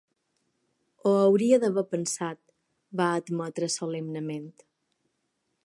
[1.05, 2.41] "Ho hauria d'haver pensat",
[3.03, 4.49] va admetre solemnement.